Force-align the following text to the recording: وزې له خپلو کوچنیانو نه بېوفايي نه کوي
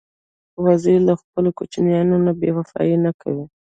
وزې 0.63 0.95
له 1.07 1.13
خپلو 1.21 1.49
کوچنیانو 1.57 2.15
نه 2.25 2.31
بېوفايي 2.39 2.97
نه 3.05 3.11
کوي 3.21 3.45